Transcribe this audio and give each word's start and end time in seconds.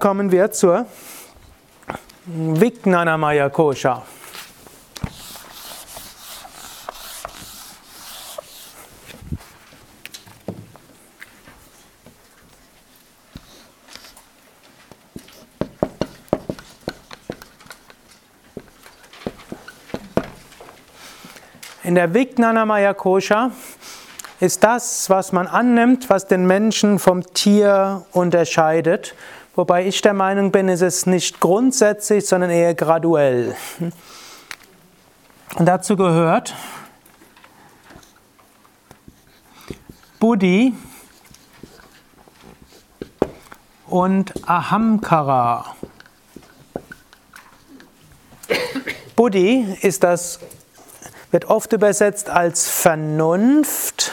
Kommen 0.00 0.32
wir 0.32 0.50
zur 0.50 0.86
Vijnanamaya 2.24 3.50
Kosha. 3.50 4.02
In 21.84 21.94
der 21.94 22.14
Vijnanamaya 22.14 22.94
Kosha 22.94 23.50
ist 24.40 24.64
das, 24.64 25.10
was 25.10 25.32
man 25.32 25.46
annimmt, 25.46 26.08
was 26.08 26.26
den 26.26 26.46
Menschen 26.46 26.98
vom 26.98 27.22
Tier 27.34 28.06
unterscheidet. 28.12 29.14
Wobei 29.56 29.86
ich 29.86 30.00
der 30.00 30.14
Meinung 30.14 30.52
bin, 30.52 30.68
es 30.68 30.80
ist 30.80 31.06
nicht 31.06 31.40
grundsätzlich, 31.40 32.26
sondern 32.26 32.50
eher 32.50 32.74
graduell. 32.74 33.56
Und 33.80 35.66
dazu 35.66 35.96
gehört 35.96 36.54
Buddhi 40.20 40.74
und 43.86 44.32
Ahamkara. 44.48 45.74
Buddhi 49.16 49.76
ist 49.82 50.04
das 50.04 50.38
wird 51.30 51.44
oft 51.44 51.72
übersetzt 51.72 52.28
als 52.28 52.68
Vernunft 52.68 54.12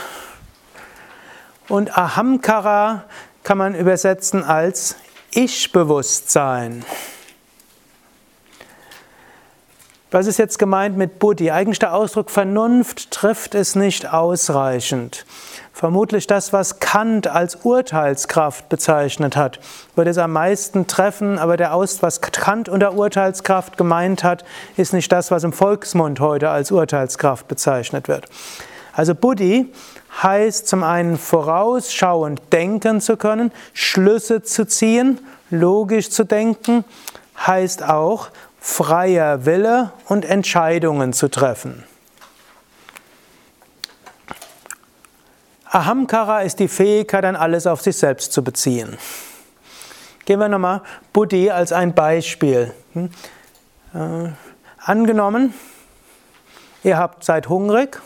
und 1.68 1.98
Ahamkara 1.98 3.06
kann 3.44 3.58
man 3.58 3.74
übersetzen 3.76 4.44
als 4.44 4.96
Ich-Bewusstsein. 5.32 6.86
Was 10.10 10.26
ist 10.26 10.38
jetzt 10.38 10.58
gemeint 10.58 10.98
mit 10.98 11.20
Buddhi? 11.20 11.52
Eigentlich 11.52 11.80
der 11.80 11.94
Ausdruck 11.94 12.32
Vernunft 12.32 13.12
trifft 13.12 13.56
es 13.56 13.76
nicht 13.76 14.14
ausreichend. 14.14 15.26
Vermutlich 15.74 16.28
das, 16.28 16.54
was 16.54 16.80
Kant 16.80 17.28
als 17.28 17.56
Urteilskraft 17.56 18.70
bezeichnet 18.70 19.36
hat, 19.36 19.60
würde 19.96 20.10
es 20.10 20.18
am 20.18 20.32
meisten 20.32 20.88
treffen, 20.88 21.38
aber 21.38 21.58
der 21.58 21.74
Aus, 21.74 22.02
was 22.02 22.22
Kant 22.22 22.70
unter 22.70 22.94
Urteilskraft 22.94 23.78
gemeint 23.78 24.24
hat, 24.24 24.46
ist 24.78 24.94
nicht 24.94 25.12
das, 25.12 25.30
was 25.30 25.44
im 25.44 25.52
Volksmund 25.52 26.22
heute 26.22 26.50
als 26.50 26.72
Urteilskraft 26.72 27.50
bezeichnet 27.50 28.08
wird. 28.08 28.28
Also 28.94 29.14
Buddhi 29.14 29.72
heißt 30.22 30.68
zum 30.68 30.84
einen 30.84 31.18
vorausschauend 31.18 32.42
denken 32.52 33.02
zu 33.02 33.18
können, 33.18 33.52
Schlüsse 33.74 34.42
zu 34.42 34.66
ziehen, 34.66 35.20
logisch 35.50 36.10
zu 36.10 36.24
denken, 36.24 36.84
heißt 37.46 37.84
auch 37.84 38.30
freier 38.60 39.46
Wille 39.46 39.92
und 40.08 40.26
Entscheidungen 40.26 41.14
zu 41.14 41.30
treffen. 41.30 41.84
Ahamkara 45.70 46.42
ist 46.42 46.60
die 46.60 46.68
Fähigkeit, 46.68 47.24
dann 47.24 47.36
alles 47.36 47.68
auf 47.68 47.82
sich 47.82 47.98
selbst 47.98 48.34
zu 48.34 48.44
beziehen. 48.44 48.98
Gehen 50.26 50.40
wir 50.40 50.48
nochmal 50.50 50.82
Buddhi 51.14 51.52
als 51.52 51.72
ein 51.72 51.94
Beispiel. 51.94 52.74
Hm? 52.94 53.10
Äh, 53.94 54.30
angenommen, 54.80 55.54
ihr 56.84 56.98
habt, 56.98 57.24
seid 57.24 57.50
hungrig 57.50 58.02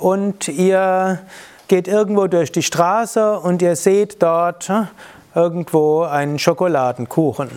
und 0.00 0.48
ihr 0.48 1.20
geht 1.68 1.86
irgendwo 1.86 2.26
durch 2.26 2.50
die 2.50 2.62
Straße 2.62 3.38
und 3.38 3.62
ihr 3.62 3.76
seht 3.76 4.22
dort 4.22 4.68
hm, 4.68 4.88
irgendwo 5.34 6.02
einen 6.02 6.38
Schokoladenkuchen. 6.38 7.50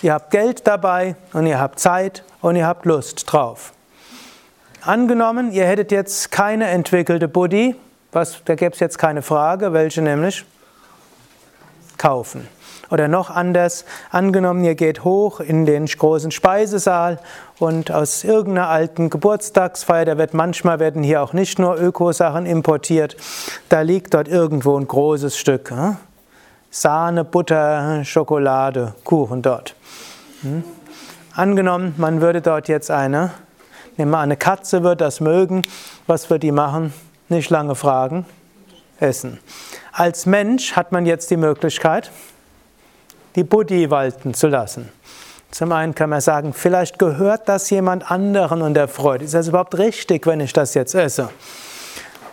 Ihr 0.00 0.14
habt 0.14 0.30
Geld 0.30 0.66
dabei 0.66 1.16
und 1.32 1.46
ihr 1.46 1.60
habt 1.60 1.80
Zeit 1.80 2.24
und 2.40 2.56
ihr 2.56 2.66
habt 2.66 2.86
Lust 2.86 3.30
drauf. 3.30 3.72
Angenommen, 4.82 5.52
ihr 5.52 5.66
hättet 5.66 5.90
jetzt 5.90 6.30
keine 6.30 6.68
entwickelte 6.68 7.26
Buddhi, 7.28 7.74
was, 8.12 8.42
da 8.44 8.54
gäbe 8.54 8.72
es 8.72 8.80
jetzt 8.80 8.96
keine 8.96 9.22
Frage, 9.22 9.72
welche 9.72 10.00
nämlich? 10.00 10.46
Kaufen. 11.98 12.48
Oder 12.90 13.06
noch 13.06 13.28
anders, 13.28 13.84
angenommen, 14.10 14.64
ihr 14.64 14.74
geht 14.74 15.04
hoch 15.04 15.40
in 15.40 15.66
den 15.66 15.84
großen 15.84 16.30
Speisesaal 16.30 17.18
und 17.58 17.90
aus 17.90 18.24
irgendeiner 18.24 18.68
alten 18.68 19.10
Geburtstagsfeier, 19.10 20.06
da 20.06 20.16
wird 20.16 20.32
manchmal 20.32 20.78
werden 20.78 21.02
hier 21.02 21.22
auch 21.22 21.34
nicht 21.34 21.58
nur 21.58 21.78
Ökosachen 21.78 22.46
importiert, 22.46 23.16
da 23.68 23.82
liegt 23.82 24.14
dort 24.14 24.28
irgendwo 24.28 24.78
ein 24.78 24.88
großes 24.88 25.36
Stück 25.36 25.70
hm? 25.70 25.96
Sahne, 26.70 27.24
Butter, 27.24 28.04
Schokolade, 28.04 28.94
Kuchen 29.04 29.42
dort. 29.42 29.74
Hm? 30.42 30.64
Angenommen, 31.34 31.94
man 31.96 32.20
würde 32.20 32.40
dort 32.40 32.68
jetzt 32.68 32.90
eine, 32.90 33.32
nehmen 33.96 34.10
wir 34.10 34.18
eine 34.18 34.36
Katze, 34.36 34.82
würde 34.82 35.04
das 35.04 35.20
mögen, 35.20 35.62
was 36.06 36.30
würde 36.30 36.40
die 36.40 36.52
machen? 36.52 36.92
Nicht 37.28 37.50
lange 37.50 37.74
fragen, 37.74 38.24
essen. 38.98 39.38
Als 39.98 40.26
Mensch 40.26 40.76
hat 40.76 40.92
man 40.92 41.06
jetzt 41.06 41.28
die 41.28 41.36
Möglichkeit, 41.36 42.12
die 43.34 43.42
Buddhi 43.42 43.90
walten 43.90 44.32
zu 44.32 44.46
lassen. 44.46 44.88
Zum 45.50 45.72
einen 45.72 45.92
kann 45.92 46.08
man 46.08 46.20
sagen, 46.20 46.52
vielleicht 46.52 47.00
gehört 47.00 47.48
das 47.48 47.68
jemand 47.70 48.08
anderen 48.08 48.62
und 48.62 48.74
der 48.74 48.86
Freude. 48.86 49.24
Ist 49.24 49.34
das 49.34 49.48
überhaupt 49.48 49.76
richtig, 49.76 50.24
wenn 50.28 50.38
ich 50.38 50.52
das 50.52 50.74
jetzt 50.74 50.94
esse? 50.94 51.30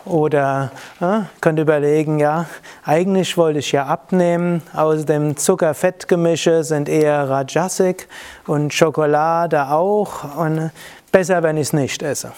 Oder 0.05 0.73
äh, 1.01 1.21
könnt 1.41 1.57
überlegen, 1.57 2.19
ja, 2.19 2.45
eigentlich 2.83 3.35
wollte 3.35 3.57
ich 3.57 3.71
ja 3.71 3.87
abnehmen. 3.87 4.61
Außerdem 4.75 5.35
Zucker-Fett-Gemische 5.35 6.63
sind 6.63 6.87
eher 6.87 7.27
Rajasik 7.27 8.07
und 8.45 8.75
Schokolade 8.75 9.71
auch. 9.71 10.37
Und 10.37 10.69
besser, 11.11 11.41
wenn 11.41 11.57
ich 11.57 11.69
es 11.69 11.73
nicht 11.73 12.03
esse. 12.03 12.31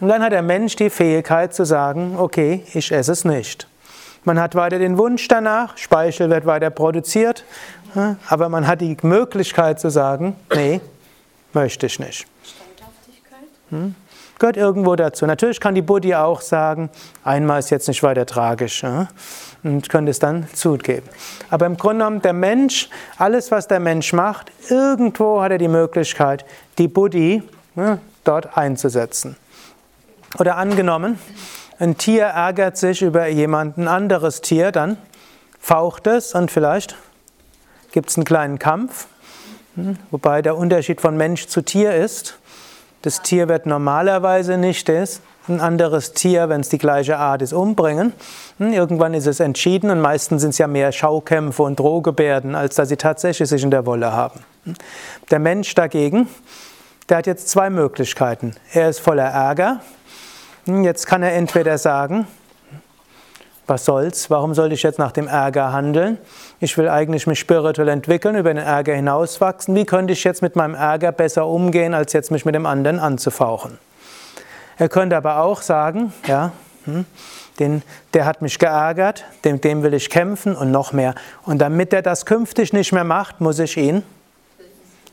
Und 0.00 0.08
dann 0.08 0.22
hat 0.22 0.32
der 0.32 0.40
Mensch 0.40 0.74
die 0.74 0.88
Fähigkeit 0.88 1.52
zu 1.52 1.66
sagen, 1.66 2.16
okay, 2.18 2.64
ich 2.72 2.90
esse 2.90 3.12
es 3.12 3.26
nicht. 3.26 3.68
Man 4.26 4.40
hat 4.40 4.56
weiter 4.56 4.80
den 4.80 4.98
Wunsch 4.98 5.28
danach, 5.28 5.78
Speichel 5.78 6.28
wird 6.30 6.46
weiter 6.46 6.70
produziert, 6.70 7.44
aber 8.28 8.48
man 8.48 8.66
hat 8.66 8.80
die 8.80 8.96
Möglichkeit 9.02 9.78
zu 9.78 9.88
sagen, 9.88 10.34
nee, 10.52 10.80
möchte 11.52 11.86
ich 11.86 12.00
nicht. 12.00 12.26
Hm? 13.70 13.94
Gehört 14.40 14.56
irgendwo 14.56 14.96
dazu. 14.96 15.26
Natürlich 15.26 15.60
kann 15.60 15.76
die 15.76 15.82
Buddhi 15.82 16.16
auch 16.16 16.40
sagen, 16.40 16.90
einmal 17.22 17.60
ist 17.60 17.70
jetzt 17.70 17.86
nicht 17.86 18.02
weiter 18.02 18.26
tragisch 18.26 18.84
und 19.62 19.88
könnte 19.88 20.10
es 20.10 20.18
dann 20.18 20.48
zugeben. 20.52 21.08
Aber 21.48 21.66
im 21.66 21.76
Grunde 21.76 22.04
genommen, 22.04 22.20
der 22.20 22.32
Mensch, 22.32 22.90
alles 23.18 23.52
was 23.52 23.68
der 23.68 23.78
Mensch 23.78 24.12
macht, 24.12 24.50
irgendwo 24.68 25.40
hat 25.40 25.52
er 25.52 25.58
die 25.58 25.68
Möglichkeit, 25.68 26.44
die 26.78 26.88
Buddhi 26.88 27.44
dort 28.24 28.58
einzusetzen. 28.58 29.36
Oder 30.40 30.56
angenommen, 30.56 31.16
ein 31.78 31.98
Tier 31.98 32.24
ärgert 32.24 32.76
sich 32.76 33.02
über 33.02 33.26
jemand, 33.26 33.76
ein 33.76 33.88
anderes 33.88 34.40
Tier, 34.40 34.72
dann 34.72 34.96
faucht 35.60 36.06
es 36.06 36.34
und 36.34 36.50
vielleicht 36.50 36.96
gibt 37.92 38.10
es 38.10 38.16
einen 38.16 38.24
kleinen 38.24 38.58
Kampf, 38.58 39.06
hm, 39.74 39.98
wobei 40.10 40.42
der 40.42 40.56
Unterschied 40.56 41.00
von 41.00 41.16
Mensch 41.16 41.46
zu 41.46 41.62
Tier 41.62 41.94
ist. 41.94 42.38
Das 43.02 43.22
Tier 43.22 43.48
wird 43.48 43.66
normalerweise 43.66 44.58
nicht 44.58 44.88
ein 44.88 45.60
anderes 45.60 46.12
Tier, 46.12 46.48
wenn 46.48 46.60
es 46.60 46.68
die 46.70 46.78
gleiche 46.78 47.18
Art 47.18 47.42
ist, 47.42 47.52
umbringen. 47.52 48.12
Hm, 48.58 48.72
irgendwann 48.72 49.14
ist 49.14 49.26
es 49.26 49.40
entschieden 49.40 49.90
und 49.90 50.00
meistens 50.00 50.42
sind 50.42 50.50
es 50.50 50.58
ja 50.58 50.66
mehr 50.66 50.92
Schaukämpfe 50.92 51.62
und 51.62 51.78
Drohgebärden, 51.78 52.54
als 52.54 52.76
dass 52.76 52.88
sie 52.88 52.96
tatsächlich 52.96 53.48
sich 53.48 53.62
in 53.62 53.70
der 53.70 53.86
Wolle 53.86 54.12
haben. 54.12 54.40
Hm, 54.64 54.74
der 55.30 55.38
Mensch 55.38 55.74
dagegen, 55.74 56.28
der 57.08 57.18
hat 57.18 57.26
jetzt 57.26 57.48
zwei 57.48 57.70
Möglichkeiten. 57.70 58.54
Er 58.72 58.88
ist 58.88 59.00
voller 59.00 59.26
Ärger, 59.26 59.80
jetzt 60.66 61.06
kann 61.06 61.22
er 61.22 61.32
entweder 61.34 61.78
sagen, 61.78 62.26
was 63.66 63.84
soll's, 63.84 64.30
warum 64.30 64.54
soll 64.54 64.72
ich 64.72 64.82
jetzt 64.82 64.98
nach 64.98 65.12
dem 65.12 65.26
Ärger 65.26 65.72
handeln? 65.72 66.18
Ich 66.60 66.78
will 66.78 66.88
eigentlich 66.88 67.26
mich 67.26 67.40
spirituell 67.40 67.88
entwickeln, 67.88 68.36
über 68.36 68.54
den 68.54 68.62
Ärger 68.62 68.94
hinauswachsen. 68.94 69.74
Wie 69.74 69.84
könnte 69.84 70.12
ich 70.12 70.22
jetzt 70.24 70.42
mit 70.42 70.54
meinem 70.54 70.74
Ärger 70.74 71.10
besser 71.10 71.46
umgehen, 71.46 71.94
als 71.94 72.12
jetzt 72.12 72.30
mich 72.30 72.44
mit 72.44 72.54
dem 72.54 72.66
anderen 72.66 73.00
anzufauchen? 73.00 73.78
Er 74.78 74.88
könnte 74.88 75.16
aber 75.16 75.40
auch 75.40 75.62
sagen, 75.62 76.12
ja, 76.26 76.52
hm, 76.84 77.06
den, 77.58 77.82
der 78.14 78.26
hat 78.26 78.42
mich 78.42 78.58
geärgert, 78.58 79.24
dem, 79.44 79.60
dem 79.60 79.82
will 79.82 79.94
ich 79.94 80.10
kämpfen 80.10 80.54
und 80.54 80.70
noch 80.70 80.92
mehr. 80.92 81.14
Und 81.44 81.58
damit 81.58 81.92
er 81.92 82.02
das 82.02 82.26
künftig 82.26 82.72
nicht 82.72 82.92
mehr 82.92 83.04
macht, 83.04 83.40
muss 83.40 83.58
ich 83.58 83.76
ihn 83.76 84.02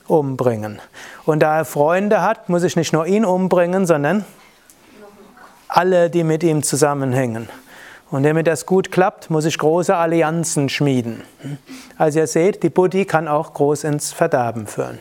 umbringen. 0.07 0.79
Und 1.25 1.39
da 1.39 1.57
er 1.57 1.65
Freunde 1.65 2.21
hat, 2.21 2.49
muss 2.49 2.63
ich 2.63 2.75
nicht 2.75 2.93
nur 2.93 3.05
ihn 3.07 3.25
umbringen, 3.25 3.85
sondern 3.85 4.25
alle, 5.67 6.09
die 6.09 6.23
mit 6.23 6.43
ihm 6.43 6.63
zusammenhängen. 6.63 7.49
Und 8.11 8.23
damit 8.23 8.45
das 8.45 8.65
gut 8.65 8.91
klappt, 8.91 9.29
muss 9.29 9.45
ich 9.45 9.57
große 9.57 9.95
Allianzen 9.95 10.69
schmieden. 10.69 11.23
Also 11.97 12.19
ihr 12.19 12.27
seht, 12.27 12.61
die 12.61 12.69
Buddhi 12.69 13.05
kann 13.05 13.27
auch 13.27 13.53
groß 13.53 13.85
ins 13.85 14.13
Verderben 14.13 14.67
führen. 14.67 14.99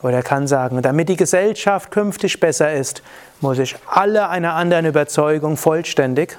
Oder 0.00 0.22
kann 0.22 0.46
sagen, 0.46 0.82
damit 0.82 1.08
die 1.08 1.16
Gesellschaft 1.16 1.90
künftig 1.90 2.38
besser 2.38 2.72
ist, 2.72 3.02
muss 3.40 3.58
ich 3.58 3.74
alle 3.86 4.28
einer 4.28 4.54
anderen 4.54 4.86
Überzeugung 4.86 5.56
vollständig 5.56 6.38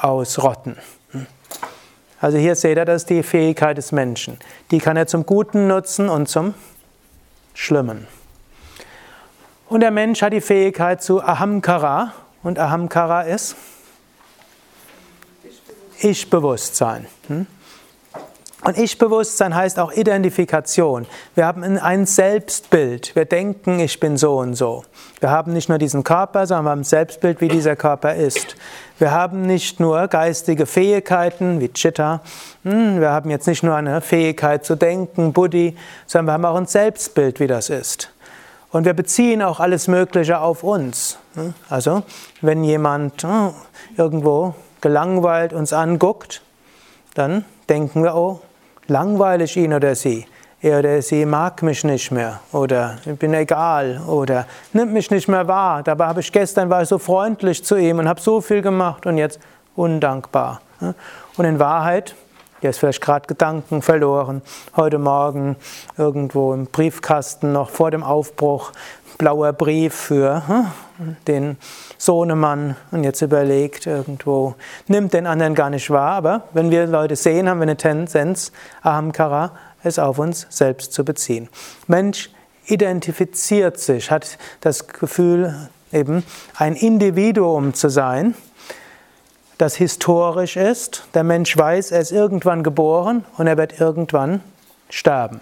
ausrotten. 0.00 0.76
Also 2.20 2.38
hier 2.38 2.56
seht 2.56 2.76
ihr, 2.76 2.84
das 2.84 3.02
ist 3.02 3.10
die 3.10 3.22
Fähigkeit 3.22 3.78
des 3.78 3.90
Menschen. 3.90 4.38
Die 4.70 4.78
kann 4.78 4.96
er 4.96 5.06
zum 5.06 5.24
Guten 5.24 5.66
nutzen 5.66 6.08
und 6.08 6.28
zum 6.28 6.54
Schlimmen. 7.54 8.06
Und 9.72 9.80
der 9.80 9.90
Mensch 9.90 10.20
hat 10.20 10.34
die 10.34 10.42
Fähigkeit 10.42 11.02
zu 11.02 11.22
Ahamkara. 11.22 12.12
Und 12.42 12.58
Ahamkara 12.58 13.22
ist 13.22 13.56
Ich-Bewusstsein. 15.98 17.06
Hm? 17.28 17.46
Und 18.64 18.76
Ich-Bewusstsein 18.76 19.54
heißt 19.54 19.78
auch 19.78 19.90
Identifikation. 19.90 21.06
Wir 21.34 21.46
haben 21.46 21.62
ein 21.62 22.04
Selbstbild. 22.04 23.16
Wir 23.16 23.24
denken, 23.24 23.80
ich 23.80 23.98
bin 23.98 24.18
so 24.18 24.36
und 24.40 24.56
so. 24.56 24.84
Wir 25.20 25.30
haben 25.30 25.54
nicht 25.54 25.70
nur 25.70 25.78
diesen 25.78 26.04
Körper, 26.04 26.46
sondern 26.46 26.66
wir 26.66 26.70
haben 26.72 26.80
ein 26.80 26.84
Selbstbild, 26.84 27.40
wie 27.40 27.48
dieser 27.48 27.74
Körper 27.74 28.14
ist. 28.14 28.56
Wir 28.98 29.12
haben 29.12 29.40
nicht 29.40 29.80
nur 29.80 30.06
geistige 30.08 30.66
Fähigkeiten 30.66 31.62
wie 31.62 31.72
Chitta. 31.72 32.20
Hm, 32.64 33.00
wir 33.00 33.08
haben 33.08 33.30
jetzt 33.30 33.46
nicht 33.46 33.62
nur 33.62 33.74
eine 33.74 34.02
Fähigkeit 34.02 34.66
zu 34.66 34.76
denken, 34.76 35.32
Buddhi, 35.32 35.78
sondern 36.06 36.26
wir 36.26 36.32
haben 36.34 36.44
auch 36.44 36.60
ein 36.60 36.66
Selbstbild, 36.66 37.40
wie 37.40 37.46
das 37.46 37.70
ist. 37.70 38.11
Und 38.72 38.86
wir 38.86 38.94
beziehen 38.94 39.42
auch 39.42 39.60
alles 39.60 39.86
Mögliche 39.86 40.40
auf 40.40 40.64
uns. 40.64 41.18
Hm, 41.34 41.54
also, 41.68 42.02
wenn 42.40 42.64
jemand 42.64 43.22
hm, 43.22 43.50
irgendwo 43.96 44.54
gelangweilt 44.80 45.52
uns 45.52 45.72
anguckt, 45.72 46.42
dann 47.14 47.44
denken 47.68 48.02
wir, 48.02 48.14
oh, 48.14 48.40
langweilig 48.88 49.56
ihn 49.56 49.74
oder 49.74 49.94
sie. 49.94 50.26
Er 50.62 50.78
oder 50.78 51.02
sie 51.02 51.26
mag 51.26 51.60
mich 51.62 51.82
nicht 51.82 52.12
mehr 52.12 52.38
oder 52.52 52.98
ich 53.04 53.18
bin 53.18 53.34
egal 53.34 54.00
oder 54.06 54.46
nimmt 54.72 54.92
mich 54.92 55.10
nicht 55.10 55.26
mehr 55.26 55.48
wahr. 55.48 55.82
Dabei 55.82 56.06
habe 56.06 56.20
ich 56.20 56.30
gestern 56.30 56.70
war 56.70 56.82
ich 56.82 56.88
so 56.88 56.98
freundlich 56.98 57.64
zu 57.64 57.74
ihm 57.74 57.98
und 57.98 58.08
habe 58.08 58.20
so 58.20 58.40
viel 58.40 58.62
gemacht 58.62 59.04
und 59.04 59.18
jetzt 59.18 59.40
undankbar. 59.74 60.60
Und 61.36 61.44
in 61.44 61.58
Wahrheit, 61.58 62.14
er 62.62 62.70
ist 62.70 62.78
vielleicht 62.78 63.00
gerade 63.00 63.26
Gedanken 63.26 63.82
verloren. 63.82 64.40
Heute 64.76 64.98
Morgen 64.98 65.56
irgendwo 65.98 66.54
im 66.54 66.66
Briefkasten 66.66 67.52
noch 67.52 67.70
vor 67.70 67.90
dem 67.90 68.04
Aufbruch 68.04 68.72
blauer 69.18 69.52
Brief 69.52 69.94
für 69.94 70.42
den 71.26 71.56
Sohnemann 71.98 72.76
und 72.90 73.04
jetzt 73.04 73.20
überlegt 73.22 73.86
irgendwo, 73.86 74.54
nimmt 74.86 75.12
den 75.12 75.26
anderen 75.26 75.54
gar 75.54 75.70
nicht 75.70 75.90
wahr, 75.90 76.12
aber 76.12 76.44
wenn 76.52 76.70
wir 76.70 76.86
Leute 76.86 77.16
sehen, 77.16 77.48
haben 77.48 77.58
wir 77.58 77.64
eine 77.64 77.76
Tendenz, 77.76 78.52
Ahamkara, 78.82 79.52
es 79.82 79.98
auf 79.98 80.18
uns 80.18 80.46
selbst 80.50 80.92
zu 80.92 81.04
beziehen. 81.04 81.48
Mensch 81.88 82.30
identifiziert 82.66 83.78
sich, 83.78 84.10
hat 84.10 84.38
das 84.60 84.86
Gefühl, 84.86 85.68
eben 85.92 86.24
ein 86.56 86.74
Individuum 86.74 87.74
zu 87.74 87.88
sein, 87.88 88.34
das 89.62 89.76
historisch 89.76 90.56
ist. 90.56 91.04
Der 91.14 91.22
Mensch 91.22 91.56
weiß, 91.56 91.92
er 91.92 92.00
ist 92.00 92.10
irgendwann 92.10 92.64
geboren 92.64 93.24
und 93.38 93.46
er 93.46 93.56
wird 93.56 93.80
irgendwann 93.80 94.40
sterben. 94.90 95.40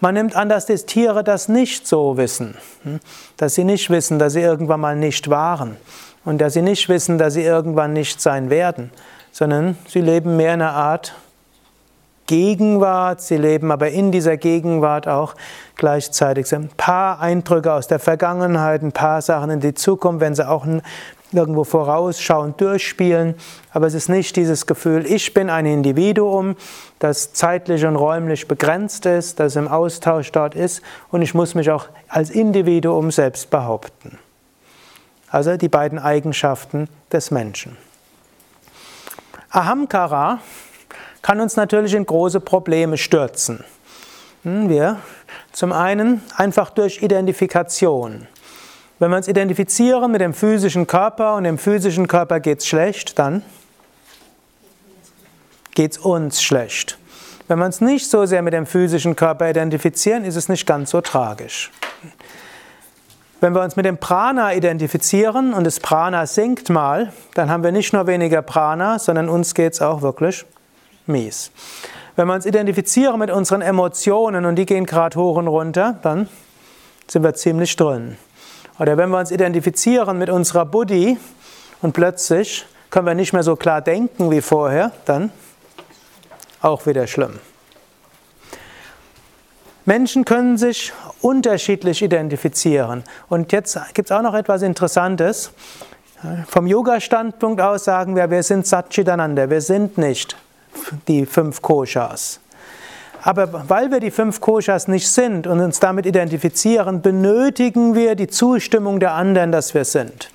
Man 0.00 0.14
nimmt 0.14 0.36
an, 0.36 0.50
dass 0.50 0.66
die 0.66 0.76
Tiere 0.76 1.24
das 1.24 1.48
nicht 1.48 1.88
so 1.88 2.18
wissen, 2.18 2.56
hm? 2.82 3.00
dass 3.38 3.54
sie 3.54 3.64
nicht 3.64 3.88
wissen, 3.88 4.18
dass 4.18 4.34
sie 4.34 4.42
irgendwann 4.42 4.80
mal 4.80 4.96
nicht 4.96 5.30
waren 5.30 5.78
und 6.26 6.42
dass 6.42 6.52
sie 6.52 6.60
nicht 6.60 6.90
wissen, 6.90 7.16
dass 7.16 7.32
sie 7.32 7.42
irgendwann 7.42 7.94
nicht 7.94 8.20
sein 8.20 8.50
werden, 8.50 8.90
sondern 9.30 9.78
sie 9.88 10.02
leben 10.02 10.36
mehr 10.36 10.52
in 10.52 10.60
einer 10.60 10.74
Art 10.74 11.14
Gegenwart, 12.26 13.22
sie 13.22 13.38
leben 13.38 13.70
aber 13.72 13.90
in 13.90 14.12
dieser 14.12 14.36
Gegenwart 14.36 15.08
auch 15.08 15.34
gleichzeitig 15.76 16.54
ein 16.54 16.68
paar 16.76 17.20
Eindrücke 17.20 17.72
aus 17.72 17.88
der 17.88 17.98
Vergangenheit, 17.98 18.82
ein 18.82 18.92
paar 18.92 19.22
Sachen 19.22 19.50
in 19.50 19.60
die 19.60 19.74
Zukunft, 19.74 20.20
wenn 20.20 20.34
sie 20.34 20.46
auch 20.46 20.66
irgendwo 21.32 21.64
vorausschauend 21.64 22.60
durchspielen. 22.60 23.34
Aber 23.72 23.86
es 23.86 23.94
ist 23.94 24.08
nicht 24.08 24.36
dieses 24.36 24.66
Gefühl, 24.66 25.06
ich 25.06 25.34
bin 25.34 25.50
ein 25.50 25.66
Individuum, 25.66 26.56
das 26.98 27.32
zeitlich 27.32 27.84
und 27.84 27.96
räumlich 27.96 28.48
begrenzt 28.48 29.06
ist, 29.06 29.40
das 29.40 29.56
im 29.56 29.68
Austausch 29.68 30.32
dort 30.32 30.54
ist 30.54 30.82
und 31.10 31.22
ich 31.22 31.34
muss 31.34 31.54
mich 31.54 31.70
auch 31.70 31.88
als 32.08 32.30
Individuum 32.30 33.10
selbst 33.10 33.50
behaupten. 33.50 34.18
Also 35.28 35.56
die 35.56 35.68
beiden 35.68 35.98
Eigenschaften 35.98 36.88
des 37.10 37.30
Menschen. 37.30 37.76
Ahamkara 39.50 40.40
kann 41.22 41.40
uns 41.40 41.56
natürlich 41.56 41.94
in 41.94 42.04
große 42.04 42.40
Probleme 42.40 42.98
stürzen. 42.98 43.64
Hm, 44.42 44.68
wir 44.68 44.98
zum 45.52 45.72
einen 45.72 46.22
einfach 46.36 46.70
durch 46.70 47.02
Identifikation. 47.02 48.26
Wenn 48.98 49.10
wir 49.10 49.16
uns 49.16 49.28
identifizieren 49.28 50.12
mit 50.12 50.20
dem 50.20 50.34
physischen 50.34 50.86
Körper 50.86 51.34
und 51.34 51.44
dem 51.44 51.58
physischen 51.58 52.06
Körper 52.06 52.40
geht 52.40 52.60
es 52.60 52.66
schlecht, 52.66 53.18
dann 53.18 53.42
geht 55.74 55.92
es 55.92 55.98
uns 55.98 56.42
schlecht. 56.42 56.98
Wenn 57.48 57.58
wir 57.58 57.66
uns 57.66 57.80
nicht 57.80 58.08
so 58.08 58.24
sehr 58.26 58.42
mit 58.42 58.52
dem 58.52 58.66
physischen 58.66 59.16
Körper 59.16 59.50
identifizieren, 59.50 60.24
ist 60.24 60.36
es 60.36 60.48
nicht 60.48 60.66
ganz 60.66 60.90
so 60.90 61.00
tragisch. 61.00 61.70
Wenn 63.40 63.54
wir 63.54 63.62
uns 63.62 63.74
mit 63.74 63.84
dem 63.84 63.98
Prana 63.98 64.54
identifizieren 64.54 65.52
und 65.52 65.64
das 65.64 65.80
Prana 65.80 66.26
sinkt 66.26 66.70
mal, 66.70 67.12
dann 67.34 67.50
haben 67.50 67.64
wir 67.64 67.72
nicht 67.72 67.92
nur 67.92 68.06
weniger 68.06 68.40
Prana, 68.40 69.00
sondern 69.00 69.28
uns 69.28 69.54
geht 69.54 69.72
es 69.72 69.82
auch 69.82 70.00
wirklich 70.00 70.44
mies. 71.06 71.50
Wenn 72.14 72.28
wir 72.28 72.34
uns 72.34 72.46
identifizieren 72.46 73.18
mit 73.18 73.30
unseren 73.30 73.62
Emotionen 73.62 74.44
und 74.44 74.54
die 74.56 74.66
gehen 74.66 74.86
gerade 74.86 75.18
hoch 75.18 75.36
und 75.36 75.48
runter, 75.48 75.98
dann 76.02 76.28
sind 77.08 77.24
wir 77.24 77.34
ziemlich 77.34 77.74
drin. 77.74 78.16
Oder 78.78 78.96
wenn 78.96 79.10
wir 79.10 79.18
uns 79.18 79.30
identifizieren 79.30 80.18
mit 80.18 80.30
unserer 80.30 80.64
Buddhi 80.64 81.18
und 81.82 81.92
plötzlich 81.92 82.66
können 82.90 83.06
wir 83.06 83.14
nicht 83.14 83.32
mehr 83.32 83.42
so 83.42 83.56
klar 83.56 83.80
denken 83.80 84.30
wie 84.30 84.40
vorher, 84.40 84.92
dann 85.04 85.30
auch 86.60 86.86
wieder 86.86 87.06
schlimm. 87.06 87.38
Menschen 89.84 90.24
können 90.24 90.58
sich 90.58 90.92
unterschiedlich 91.20 92.02
identifizieren. 92.02 93.02
Und 93.28 93.50
jetzt 93.50 93.78
gibt 93.94 94.10
es 94.10 94.16
auch 94.16 94.22
noch 94.22 94.34
etwas 94.34 94.62
Interessantes. 94.62 95.50
Vom 96.46 96.68
Yoga-Standpunkt 96.68 97.60
aus 97.60 97.84
sagen 97.84 98.14
wir, 98.14 98.30
wir 98.30 98.44
sind 98.44 98.64
Satchitananda, 98.64 99.50
wir 99.50 99.60
sind 99.60 99.98
nicht 99.98 100.36
die 101.08 101.26
fünf 101.26 101.60
Koshas. 101.62 102.41
Aber 103.22 103.68
weil 103.68 103.90
wir 103.92 104.00
die 104.00 104.10
fünf 104.10 104.40
Koshas 104.40 104.88
nicht 104.88 105.08
sind 105.08 105.46
und 105.46 105.60
uns 105.60 105.78
damit 105.78 106.06
identifizieren, 106.06 107.02
benötigen 107.02 107.94
wir 107.94 108.16
die 108.16 108.26
Zustimmung 108.26 108.98
der 108.98 109.14
anderen, 109.14 109.52
dass 109.52 109.74
wir 109.74 109.84
sind. 109.84 110.30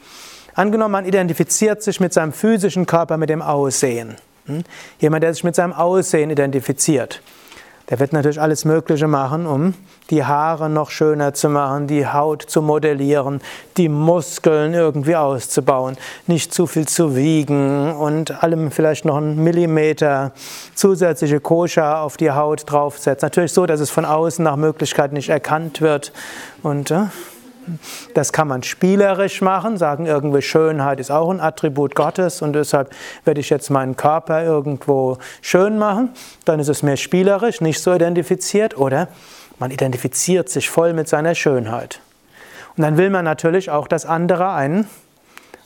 Angenommen, 0.56 0.94
man 0.94 1.06
identifiziert 1.06 1.84
sich 1.84 2.00
mit 2.00 2.14
seinem 2.14 2.32
physischen 2.32 2.86
Körper, 2.86 3.18
mit 3.18 3.30
dem 3.30 3.42
Aussehen. 3.42 4.16
Hm? 4.46 4.64
Jemand, 5.00 5.24
der 5.24 5.34
sich 5.34 5.44
mit 5.44 5.54
seinem 5.54 5.74
Aussehen 5.74 6.30
identifiziert. 6.30 7.22
Der 7.90 8.00
wird 8.00 8.12
natürlich 8.12 8.42
alles 8.42 8.66
Mögliche 8.66 9.08
machen, 9.08 9.46
um 9.46 9.74
die 10.10 10.26
Haare 10.26 10.70
noch 10.70 10.90
schöner 10.90 11.34
zu 11.34 11.48
machen, 11.48 11.88
die 11.88 12.06
Haut 12.06 12.42
zu 12.42 12.62
modellieren, 12.62 13.40
die 13.78 13.88
Muskeln 13.88 14.74
irgendwie 14.74 15.16
auszubauen, 15.16 15.98
nicht 16.28 16.54
zu 16.54 16.68
viel 16.68 16.86
zu 16.86 17.16
wiegen 17.16 17.94
und 17.96 18.44
allem 18.44 18.72
vielleicht 18.72 19.06
noch 19.06 19.16
einen 19.16 19.42
Millimeter 19.42 20.34
zusätzliche 20.76 21.40
Koscher 21.40 22.02
auf 22.02 22.18
die 22.18 22.32
Haut 22.32 22.64
draufsetzen. 22.70 23.26
Natürlich 23.26 23.54
so, 23.54 23.66
dass 23.66 23.80
es 23.80 23.90
von 23.90 24.04
außen 24.04 24.44
nach 24.44 24.58
Möglichkeit 24.58 25.14
nicht 25.14 25.30
erkannt 25.30 25.80
wird 25.80 26.12
und 26.64 26.92
äh, 26.92 27.06
das 28.14 28.32
kann 28.32 28.48
man 28.48 28.64
spielerisch 28.64 29.42
machen, 29.42 29.78
sagen 29.78 30.06
irgendwie 30.06 30.42
Schönheit 30.42 31.00
ist 31.00 31.12
auch 31.12 31.30
ein 31.30 31.40
Attribut 31.40 31.96
Gottes 31.96 32.42
und 32.42 32.54
deshalb 32.54 32.94
werde 33.26 33.40
ich 33.40 33.50
jetzt 33.50 33.70
meinen 33.70 33.96
Körper 33.96 34.44
irgendwo 34.44 35.18
schön 35.42 35.78
machen. 35.78 36.10
Dann 36.46 36.60
ist 36.60 36.70
es 36.70 36.84
mehr 36.84 36.98
spielerisch, 36.98 37.62
nicht 37.62 37.82
so 37.82 37.94
identifiziert 37.94 38.78
oder 38.78 39.08
man 39.60 39.72
identifiziert 39.72 40.50
sich 40.50 40.70
voll 40.70 40.94
mit 40.94 41.08
seiner 41.08 41.36
Schönheit. 41.36 42.00
Und 42.76 42.84
dann 42.84 42.98
will 42.98 43.10
man 43.10 43.26
natürlich 43.26 43.72
auch, 43.72 43.88
dass 43.88 44.06
andere 44.06 44.52
einen 44.52 44.88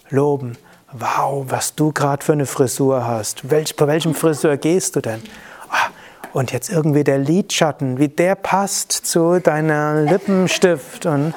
loben. 0.10 0.58
Wow, 0.94 1.46
was 1.48 1.76
du 1.76 1.92
gerade 1.92 2.24
für 2.24 2.34
eine 2.34 2.46
Frisur 2.46 3.06
hast. 3.06 3.50
Welch, 3.50 3.76
bei 3.76 3.88
welchem 3.88 4.14
Friseur 4.14 4.58
gehst 4.58 4.96
du 4.96 5.02
denn? 5.02 5.22
Ah, 5.70 5.90
und 6.34 6.52
jetzt 6.52 6.70
irgendwie 6.70 7.04
der 7.04 7.18
Lidschatten, 7.18 7.98
wie 7.98 8.08
der 8.08 8.36
passt 8.36 8.92
zu 8.92 9.40
deiner 9.40 10.02
Lippenstift 10.02 11.06
und 11.06 11.34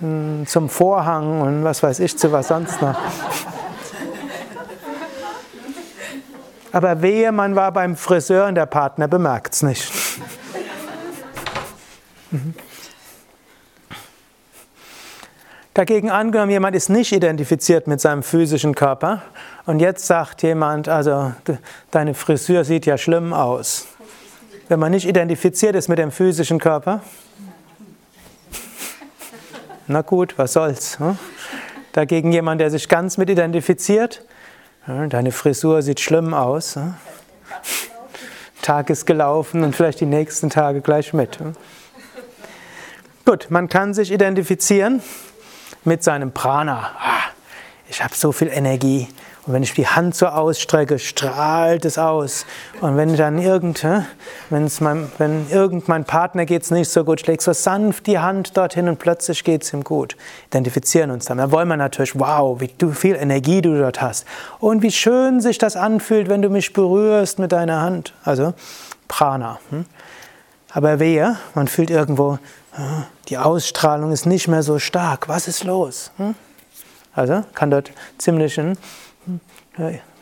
zum 0.00 0.68
Vorhang 0.68 1.40
und 1.40 1.64
was 1.64 1.82
weiß 1.82 2.00
ich, 2.00 2.18
zu 2.18 2.32
was 2.32 2.48
sonst 2.48 2.80
noch. 2.82 2.96
Aber 6.72 7.02
wehe, 7.02 7.30
man 7.30 7.54
war 7.54 7.70
beim 7.72 7.94
Friseur 7.96 8.48
und 8.48 8.56
der 8.56 8.66
Partner 8.66 9.06
bemerkt 9.06 9.54
es 9.54 9.62
nicht. 9.62 9.92
Dagegen 15.72 16.10
angenommen, 16.10 16.50
jemand 16.50 16.76
ist 16.76 16.88
nicht 16.88 17.12
identifiziert 17.12 17.86
mit 17.86 18.00
seinem 18.00 18.22
physischen 18.22 18.74
Körper 18.74 19.22
und 19.66 19.80
jetzt 19.80 20.06
sagt 20.06 20.42
jemand, 20.42 20.88
also 20.88 21.32
deine 21.90 22.14
Frisur 22.14 22.64
sieht 22.64 22.86
ja 22.86 22.98
schlimm 22.98 23.32
aus. 23.32 23.86
Wenn 24.68 24.80
man 24.80 24.92
nicht 24.92 25.06
identifiziert 25.06 25.76
ist 25.76 25.88
mit 25.88 25.98
dem 25.98 26.10
physischen 26.10 26.58
Körper, 26.58 27.02
na 29.86 30.02
gut, 30.02 30.38
was 30.38 30.52
soll's. 30.52 30.98
Hm? 30.98 31.18
Dagegen 31.92 32.32
jemand, 32.32 32.60
der 32.60 32.70
sich 32.70 32.88
ganz 32.88 33.16
mit 33.16 33.30
identifiziert, 33.30 34.24
deine 34.86 35.32
Frisur 35.32 35.82
sieht 35.82 36.00
schlimm 36.00 36.34
aus. 36.34 36.76
Hm? 36.76 36.94
Tag 38.62 38.88
ist 38.88 39.04
gelaufen 39.06 39.62
und 39.62 39.76
vielleicht 39.76 40.00
die 40.00 40.06
nächsten 40.06 40.48
Tage 40.48 40.80
gleich 40.80 41.12
mit. 41.12 41.38
Gut, 43.26 43.50
man 43.50 43.68
kann 43.68 43.92
sich 43.92 44.10
identifizieren 44.10 45.02
mit 45.84 46.02
seinem 46.02 46.32
Prana. 46.32 46.90
Ah, 46.98 47.22
ich 47.88 48.02
habe 48.02 48.14
so 48.14 48.32
viel 48.32 48.48
Energie. 48.48 49.08
Und 49.46 49.52
wenn 49.52 49.62
ich 49.62 49.74
die 49.74 49.86
Hand 49.86 50.14
so 50.14 50.26
ausstrecke, 50.26 50.98
strahlt 50.98 51.84
es 51.84 51.98
aus. 51.98 52.46
Und 52.80 52.96
wenn 52.96 53.14
dann 53.16 53.38
irgend, 53.38 53.86
wenn's 54.48 54.80
mein, 54.80 55.12
wenn 55.18 55.50
irgend 55.50 55.86
mein 55.86 56.04
Partner 56.04 56.46
geht's 56.46 56.70
nicht 56.70 56.90
so 56.90 57.04
gut, 57.04 57.20
schlägt 57.20 57.42
so 57.42 57.52
sanft 57.52 58.06
die 58.06 58.18
Hand 58.18 58.56
dorthin 58.56 58.88
und 58.88 58.98
plötzlich 58.98 59.44
geht's 59.44 59.72
ihm 59.74 59.84
gut. 59.84 60.16
Identifizieren 60.46 61.10
uns 61.10 61.26
damit. 61.26 61.44
Dann 61.44 61.52
wollen 61.52 61.68
wir 61.68 61.76
natürlich, 61.76 62.18
wow, 62.18 62.58
wie 62.58 62.70
viel 62.92 63.16
Energie 63.16 63.60
du 63.60 63.78
dort 63.78 64.00
hast. 64.00 64.26
Und 64.60 64.82
wie 64.82 64.90
schön 64.90 65.42
sich 65.42 65.58
das 65.58 65.76
anfühlt, 65.76 66.30
wenn 66.30 66.40
du 66.40 66.48
mich 66.48 66.72
berührst 66.72 67.38
mit 67.38 67.52
deiner 67.52 67.82
Hand. 67.82 68.14
Also 68.24 68.54
Prana. 69.08 69.58
Hm? 69.68 69.84
Aber 70.72 70.98
wehe, 71.00 71.36
man 71.54 71.68
fühlt 71.68 71.90
irgendwo, 71.90 72.38
die 73.28 73.36
Ausstrahlung 73.36 74.10
ist 74.10 74.24
nicht 74.24 74.48
mehr 74.48 74.62
so 74.62 74.78
stark. 74.78 75.28
Was 75.28 75.48
ist 75.48 75.64
los? 75.64 76.10
Hm? 76.16 76.34
Also 77.14 77.44
kann 77.54 77.70
dort 77.70 77.92
ziemlich 78.18 78.58
in, 78.58 78.76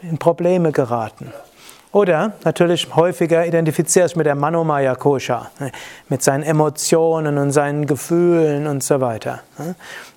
in 0.03 0.19
Probleme 0.19 0.73
geraten. 0.73 1.33
Oder 1.93 2.33
natürlich 2.45 2.89
häufiger 2.97 3.47
identifiziert 3.47 4.09
sich 4.09 4.17
mit 4.17 4.25
der 4.25 4.35
Manomaya 4.35 4.95
Kosha, 4.95 5.51
mit 6.09 6.23
seinen 6.23 6.43
Emotionen 6.43 7.37
und 7.37 7.53
seinen 7.53 7.85
Gefühlen 7.85 8.67
und 8.67 8.83
so 8.83 9.03
weiter. 9.03 9.43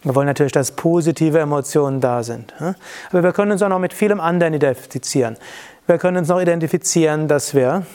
Wir 0.01 0.15
wollen 0.15 0.27
natürlich, 0.27 0.53
dass 0.53 0.71
positive 0.71 1.37
Emotionen 1.39 1.99
da 1.99 2.23
sind. 2.23 2.53
Aber 3.09 3.23
wir 3.23 3.33
können 3.33 3.51
uns 3.51 3.61
auch 3.61 3.67
noch 3.67 3.79
mit 3.79 3.93
vielem 3.93 4.21
anderen 4.21 4.53
identifizieren. 4.53 5.35
Wir 5.85 5.97
können 5.97 6.17
uns 6.17 6.29
noch 6.29 6.39
identifizieren, 6.39 7.27
dass 7.27 7.53
wir 7.53 7.85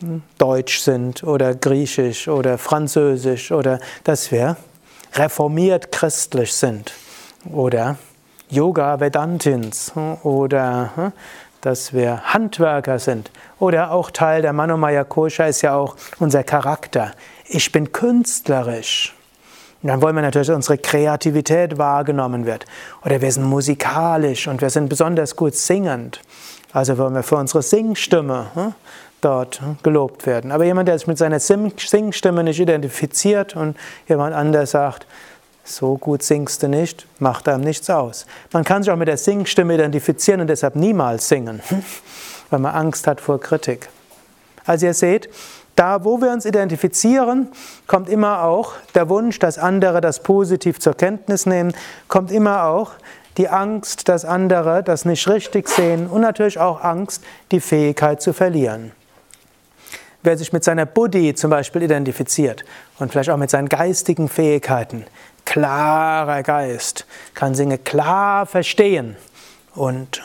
hm, 0.00 0.22
Deutsch 0.38 0.80
sind 0.80 1.22
oder 1.22 1.54
Griechisch 1.54 2.26
oder 2.26 2.58
Französisch 2.58 3.52
oder 3.52 3.78
dass 4.02 4.32
wir 4.32 4.56
reformiert 5.14 5.92
christlich 5.92 6.52
sind 6.52 6.92
oder 7.52 7.96
Yoga 8.50 8.98
Vedantins 8.98 9.92
oder 10.24 10.90
hm, 10.96 11.12
dass 11.60 11.92
wir 11.92 12.34
Handwerker 12.34 12.98
sind 12.98 13.30
oder 13.58 13.92
auch 13.92 14.10
Teil 14.10 14.42
der 14.42 14.52
Manomaya 14.52 15.04
Kosha 15.04 15.44
ist 15.44 15.62
ja 15.62 15.74
auch 15.76 15.94
unser 16.18 16.42
Charakter. 16.42 17.12
Ich 17.46 17.70
bin 17.70 17.92
künstlerisch. 17.92 19.14
Und 19.82 19.88
dann 19.88 20.02
wollen 20.02 20.14
wir 20.14 20.22
natürlich, 20.22 20.48
dass 20.48 20.56
unsere 20.56 20.78
Kreativität 20.78 21.78
wahrgenommen 21.78 22.44
wird. 22.44 22.66
Oder 23.04 23.20
wir 23.20 23.32
sind 23.32 23.44
musikalisch 23.44 24.46
und 24.48 24.60
wir 24.60 24.70
sind 24.70 24.88
besonders 24.88 25.36
gut 25.36 25.54
singend. 25.54 26.20
Also 26.72 26.98
wollen 26.98 27.14
wir 27.14 27.22
für 27.22 27.36
unsere 27.36 27.62
Singstimme 27.62 28.46
hm, 28.54 28.74
dort 29.20 29.60
hm, 29.60 29.78
gelobt 29.82 30.26
werden. 30.26 30.52
Aber 30.52 30.64
jemand, 30.64 30.88
der 30.88 30.98
sich 30.98 31.06
mit 31.06 31.18
seiner 31.18 31.40
Singstimme 31.40 32.44
nicht 32.44 32.60
identifiziert 32.60 33.56
und 33.56 33.76
jemand 34.06 34.34
anders 34.34 34.72
sagt, 34.72 35.06
so 35.74 35.96
gut 35.96 36.22
singst 36.22 36.62
du 36.62 36.68
nicht, 36.68 37.06
macht 37.18 37.48
einem 37.48 37.62
nichts 37.62 37.88
aus. 37.90 38.26
Man 38.52 38.64
kann 38.64 38.82
sich 38.82 38.92
auch 38.92 38.96
mit 38.96 39.08
der 39.08 39.16
Singstimme 39.16 39.74
identifizieren 39.74 40.40
und 40.40 40.46
deshalb 40.48 40.76
niemals 40.76 41.28
singen, 41.28 41.60
weil 42.50 42.58
man 42.60 42.74
Angst 42.74 43.06
hat 43.06 43.20
vor 43.20 43.40
Kritik. 43.40 43.88
Also 44.66 44.86
ihr 44.86 44.94
seht, 44.94 45.28
da 45.76 46.04
wo 46.04 46.20
wir 46.20 46.30
uns 46.30 46.44
identifizieren, 46.44 47.48
kommt 47.86 48.08
immer 48.08 48.42
auch 48.42 48.74
der 48.94 49.08
Wunsch, 49.08 49.38
dass 49.38 49.58
andere 49.58 50.00
das 50.00 50.22
positiv 50.22 50.78
zur 50.78 50.94
Kenntnis 50.94 51.46
nehmen, 51.46 51.72
kommt 52.08 52.30
immer 52.30 52.64
auch 52.64 52.92
die 53.38 53.48
Angst, 53.48 54.08
dass 54.08 54.24
andere 54.24 54.82
das 54.82 55.04
nicht 55.04 55.26
richtig 55.28 55.68
sehen 55.68 56.06
und 56.06 56.20
natürlich 56.20 56.58
auch 56.58 56.82
Angst, 56.82 57.22
die 57.52 57.60
Fähigkeit 57.60 58.20
zu 58.20 58.32
verlieren. 58.32 58.92
Wer 60.22 60.36
sich 60.36 60.52
mit 60.52 60.64
seiner 60.64 60.84
Buddhi 60.84 61.34
zum 61.34 61.48
Beispiel 61.50 61.82
identifiziert 61.82 62.62
und 62.98 63.10
vielleicht 63.10 63.30
auch 63.30 63.38
mit 63.38 63.48
seinen 63.48 63.70
geistigen 63.70 64.28
Fähigkeiten, 64.28 65.06
klarer 65.44 66.42
Geist, 66.42 67.06
kann 67.34 67.54
Dinge 67.54 67.78
klar 67.78 68.46
verstehen 68.46 69.16
und 69.74 70.22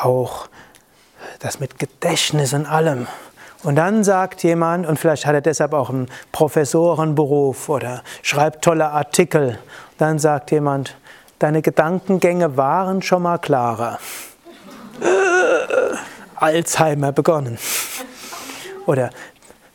auch 0.00 0.48
das 1.38 1.60
mit 1.60 1.78
Gedächtnis 1.78 2.52
und 2.54 2.66
allem. 2.66 3.06
Und 3.62 3.76
dann 3.76 4.02
sagt 4.02 4.42
jemand, 4.42 4.86
und 4.86 4.98
vielleicht 4.98 5.26
hat 5.26 5.34
er 5.34 5.40
deshalb 5.40 5.72
auch 5.72 5.88
einen 5.88 6.08
Professorenberuf 6.32 7.68
oder 7.68 8.02
schreibt 8.22 8.64
tolle 8.64 8.88
Artikel, 8.90 9.58
dann 9.98 10.18
sagt 10.18 10.50
jemand, 10.50 10.96
deine 11.38 11.62
Gedankengänge 11.62 12.56
waren 12.56 13.02
schon 13.02 13.22
mal 13.22 13.38
klarer. 13.38 13.98
Alzheimer 16.36 17.12
begonnen. 17.12 17.58
Oder 18.86 19.10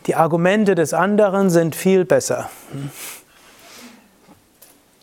die 0.05 0.15
Argumente 0.15 0.75
des 0.75 0.93
anderen 0.93 1.49
sind 1.49 1.75
viel 1.75 2.03
besser 2.03 2.49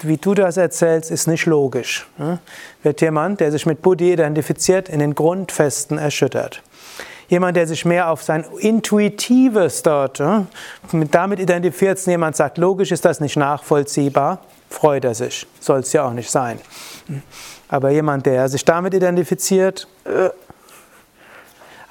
wie 0.00 0.16
du 0.16 0.34
das 0.34 0.56
erzählst, 0.56 1.10
ist 1.10 1.26
nicht 1.26 1.46
logisch. 1.46 2.06
Wird 2.82 3.00
jemand, 3.00 3.40
der 3.40 3.52
sich 3.52 3.66
mit 3.66 3.82
Buddhi 3.82 4.12
identifiziert, 4.12 4.88
in 4.88 4.98
den 4.98 5.14
Grundfesten 5.14 5.98
erschüttert. 5.98 6.62
Jemand, 7.28 7.56
der 7.56 7.66
sich 7.66 7.84
mehr 7.84 8.10
auf 8.10 8.22
sein 8.22 8.44
Intuitives 8.58 9.82
dort 9.82 10.22
damit 11.10 11.40
identifiziert, 11.40 12.06
jemand 12.06 12.36
sagt, 12.36 12.58
logisch 12.58 12.92
ist 12.92 13.04
das 13.04 13.20
nicht 13.20 13.36
nachvollziehbar, 13.36 14.40
freut 14.68 15.04
er 15.04 15.14
sich. 15.14 15.46
Soll 15.60 15.80
es 15.80 15.92
ja 15.92 16.06
auch 16.06 16.12
nicht 16.12 16.30
sein. 16.30 16.58
Aber 17.68 17.90
jemand, 17.90 18.26
der 18.26 18.48
sich 18.48 18.64
damit 18.64 18.94
identifiziert, 18.94 19.88
äh, 20.04 20.28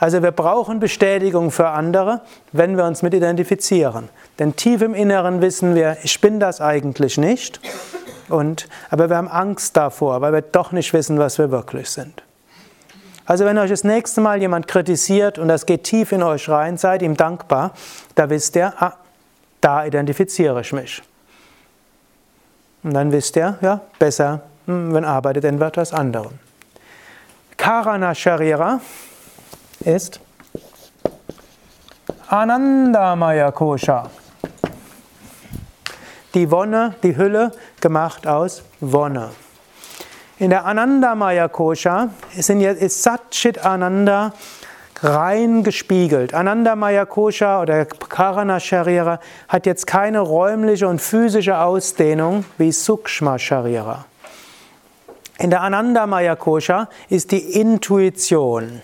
also 0.03 0.21
wir 0.21 0.31
brauchen 0.31 0.81
Bestätigung 0.81 1.49
für 1.49 1.69
andere, 1.69 2.19
wenn 2.51 2.75
wir 2.75 2.83
uns 2.83 3.03
mit 3.03 3.13
identifizieren. 3.13 4.09
Denn 4.37 4.53
tief 4.57 4.81
im 4.81 4.95
Inneren 4.95 5.41
wissen 5.41 5.75
wir, 5.75 5.95
ich 6.03 6.19
bin 6.19 6.41
das 6.41 6.59
eigentlich 6.59 7.17
nicht. 7.17 7.61
Und, 8.27 8.67
aber 8.89 9.09
wir 9.09 9.15
haben 9.15 9.29
Angst 9.29 9.77
davor, 9.77 10.19
weil 10.19 10.33
wir 10.33 10.41
doch 10.41 10.73
nicht 10.73 10.91
wissen, 10.91 11.19
was 11.19 11.37
wir 11.37 11.51
wirklich 11.51 11.89
sind. 11.89 12.21
Also 13.25 13.45
wenn 13.45 13.57
euch 13.57 13.69
das 13.69 13.85
nächste 13.85 14.19
Mal 14.19 14.41
jemand 14.41 14.67
kritisiert 14.67 15.39
und 15.39 15.47
das 15.47 15.65
geht 15.65 15.85
tief 15.85 16.11
in 16.11 16.21
euch 16.21 16.49
rein, 16.49 16.75
seid 16.75 17.01
ihm 17.01 17.15
dankbar, 17.15 17.71
da 18.15 18.29
wisst 18.29 18.57
ihr, 18.57 18.73
ah, 18.77 18.95
da 19.61 19.85
identifiziere 19.85 20.59
ich 20.59 20.73
mich. 20.73 21.01
Und 22.83 22.93
dann 22.93 23.13
wisst 23.13 23.37
ihr, 23.37 23.57
ja, 23.61 23.79
besser, 23.99 24.41
hm, 24.65 24.93
wenn 24.93 25.05
arbeitet 25.05 25.45
denn 25.45 25.61
etwas 25.61 25.93
anderem. 25.93 26.33
Karana 27.55 28.13
Sharira 28.13 28.81
ist 29.85 30.19
Anandamaya 32.27 33.51
Kosha. 33.51 34.09
Die 36.33 36.49
Wonne, 36.49 36.95
die 37.03 37.15
Hülle, 37.15 37.51
gemacht 37.79 38.25
aus 38.25 38.63
Wonne. 38.79 39.29
In 40.39 40.49
der 40.49 40.65
Anandamaya 40.65 41.47
Kosha 41.47 42.09
ist, 42.35 43.03
Satchit 43.03 43.63
Ananda 43.63 44.33
rein 45.03 45.63
gespiegelt. 45.63 46.33
Anandamaya 46.33 47.05
Kosha 47.05 47.61
oder 47.61 47.85
Karana 47.85 48.59
Sharira 48.59 49.19
hat 49.47 49.65
jetzt 49.65 49.85
keine 49.85 50.21
räumliche 50.21 50.87
und 50.87 51.01
physische 51.01 51.59
Ausdehnung 51.59 52.45
wie 52.57 52.71
Sukshma 52.71 53.37
Sharira. 53.37 54.05
In 55.37 55.49
der 55.49 55.61
Anandamaya 55.61 56.35
Kosha 56.35 56.89
ist 57.09 57.31
die 57.31 57.59
Intuition, 57.59 58.81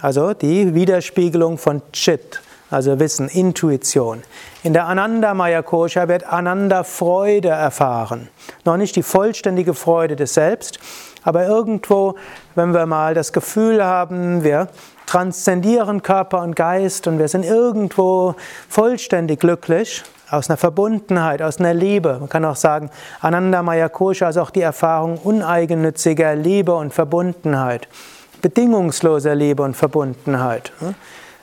also 0.00 0.32
die 0.32 0.74
Widerspiegelung 0.74 1.58
von 1.58 1.82
Chit, 1.92 2.40
also 2.70 2.98
Wissen, 2.98 3.28
Intuition. 3.28 4.22
In 4.62 4.72
der 4.72 4.86
Anandamaya 4.86 5.62
Kosha 5.62 6.08
wird 6.08 6.24
Ananda 6.24 6.84
Freude 6.84 7.48
erfahren. 7.48 8.28
Noch 8.64 8.76
nicht 8.76 8.96
die 8.96 9.02
vollständige 9.02 9.74
Freude 9.74 10.16
des 10.16 10.34
Selbst, 10.34 10.78
aber 11.22 11.46
irgendwo, 11.46 12.14
wenn 12.54 12.72
wir 12.72 12.86
mal 12.86 13.14
das 13.14 13.32
Gefühl 13.32 13.84
haben, 13.84 14.42
wir 14.44 14.68
transzendieren 15.06 16.02
Körper 16.02 16.42
und 16.42 16.54
Geist 16.54 17.06
und 17.06 17.18
wir 17.18 17.28
sind 17.28 17.44
irgendwo 17.44 18.36
vollständig 18.68 19.40
glücklich, 19.40 20.04
aus 20.30 20.48
einer 20.48 20.56
Verbundenheit, 20.56 21.42
aus 21.42 21.58
einer 21.58 21.74
Liebe. 21.74 22.16
Man 22.20 22.28
kann 22.28 22.44
auch 22.44 22.56
sagen, 22.56 22.90
Anandamaya 23.20 23.88
Kosha 23.88 24.28
ist 24.28 24.36
auch 24.36 24.50
die 24.50 24.60
Erfahrung 24.60 25.18
uneigennütziger 25.18 26.36
Liebe 26.36 26.74
und 26.74 26.94
Verbundenheit, 26.94 27.88
bedingungsloser 28.42 29.34
Liebe 29.34 29.62
und 29.62 29.76
Verbundenheit. 29.76 30.72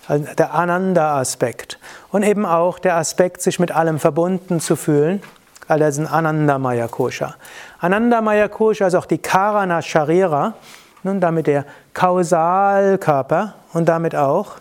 Also 0.08 0.26
der 0.38 0.54
Ananda-Aspekt. 0.54 1.80
Und 2.12 2.24
eben 2.24 2.46
auch 2.46 2.80
der 2.80 2.96
Aspekt, 2.96 3.42
sich 3.42 3.60
mit 3.60 3.72
allem 3.72 4.00
verbunden 4.00 4.60
zu 4.60 4.76
fühlen. 4.76 5.22
All 5.68 5.80
das 5.80 5.96
sind 5.96 6.08
Anandamaya 6.08 6.88
Kosha. 6.88 7.36
Anandamaya 7.80 8.48
Kosha 8.48 8.88
ist 8.88 8.96
auch 8.96 9.06
die 9.06 9.18
Karana 9.18 9.82
Sharira, 9.82 10.54
nun 11.04 11.20
damit 11.20 11.48
der 11.48 11.66
Kausalkörper 11.94 13.56
und 13.74 13.90
damit 13.90 14.16
auch 14.16 14.56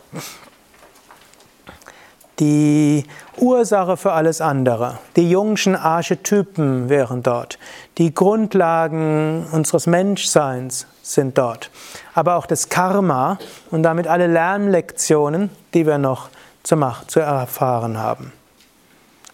die 2.38 3.05
Ursache 3.38 3.97
für 3.97 4.12
alles 4.12 4.40
andere. 4.40 4.99
Die 5.16 5.31
Jungschen 5.31 5.75
Archetypen 5.75 6.88
wären 6.88 7.23
dort. 7.23 7.59
Die 7.99 8.14
Grundlagen 8.14 9.47
unseres 9.52 9.87
Menschseins 9.87 10.87
sind 11.02 11.38
dort. 11.38 11.71
Aber 12.14 12.37
auch 12.37 12.47
das 12.47 12.69
Karma 12.69 13.38
und 13.71 13.83
damit 13.83 14.07
alle 14.07 14.26
Lernlektionen, 14.26 15.50
die 15.75 15.87
wir 15.87 15.99
noch 15.99 16.28
zu, 16.62 16.76
machen, 16.76 17.09
zu 17.09 17.21
erfahren 17.21 17.99
haben. 17.99 18.33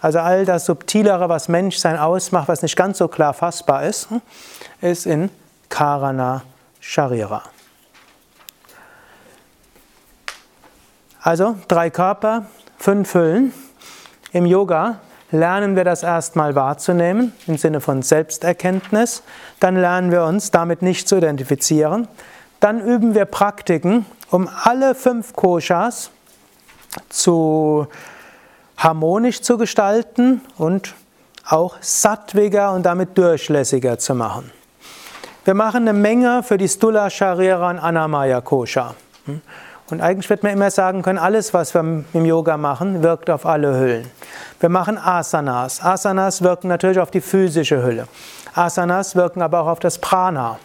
Also 0.00 0.18
all 0.18 0.44
das 0.44 0.66
Subtilere, 0.66 1.28
was 1.28 1.48
Menschsein 1.48 1.96
ausmacht, 1.96 2.48
was 2.48 2.62
nicht 2.62 2.76
ganz 2.76 2.98
so 2.98 3.08
klar 3.08 3.32
fassbar 3.34 3.84
ist, 3.84 4.08
ist 4.80 5.06
in 5.06 5.30
Karana 5.68 6.42
Sharira. 6.80 7.42
Also 11.22 11.56
drei 11.68 11.88
Körper, 11.88 12.46
fünf 12.82 13.14
Hüllen. 13.14 13.54
Im 14.32 14.44
Yoga 14.44 14.98
lernen 15.30 15.76
wir 15.76 15.84
das 15.84 16.02
erstmal 16.02 16.56
wahrzunehmen 16.56 17.32
im 17.46 17.56
Sinne 17.56 17.80
von 17.80 18.02
Selbsterkenntnis. 18.02 19.22
Dann 19.60 19.76
lernen 19.76 20.10
wir 20.10 20.24
uns 20.24 20.50
damit 20.50 20.82
nicht 20.82 21.06
zu 21.06 21.16
identifizieren. 21.16 22.08
Dann 22.58 22.80
üben 22.80 23.14
wir 23.14 23.24
Praktiken, 23.24 24.04
um 24.32 24.48
alle 24.64 24.96
fünf 24.96 25.32
Koshas 25.34 26.10
zu 27.08 27.86
harmonisch 28.76 29.42
zu 29.42 29.58
gestalten 29.58 30.40
und 30.58 30.96
auch 31.48 31.76
sattwiger 31.80 32.72
und 32.72 32.84
damit 32.84 33.16
durchlässiger 33.16 34.00
zu 34.00 34.16
machen. 34.16 34.50
Wir 35.44 35.54
machen 35.54 35.88
eine 35.88 35.92
Menge 35.92 36.42
für 36.42 36.58
die 36.58 36.68
Stula 36.68 37.10
Sharira 37.10 37.70
und 37.70 37.78
Anamaya 37.78 38.40
Kosha. 38.40 38.96
Und 39.90 40.00
eigentlich 40.00 40.30
wird 40.30 40.42
man 40.42 40.52
immer 40.52 40.70
sagen 40.70 41.02
können, 41.02 41.18
alles, 41.18 41.52
was 41.52 41.74
wir 41.74 41.80
im 41.80 42.24
Yoga 42.24 42.56
machen, 42.56 43.02
wirkt 43.02 43.28
auf 43.28 43.44
alle 43.44 43.78
Hüllen. 43.78 44.10
Wir 44.60 44.68
machen 44.68 44.96
Asanas. 44.96 45.82
Asanas 45.82 46.42
wirken 46.42 46.68
natürlich 46.68 46.98
auf 46.98 47.10
die 47.10 47.20
physische 47.20 47.82
Hülle. 47.82 48.06
Asanas 48.54 49.16
wirken 49.16 49.42
aber 49.42 49.60
auch 49.60 49.66
auf 49.66 49.80
das 49.80 49.98
Prana. 49.98 50.58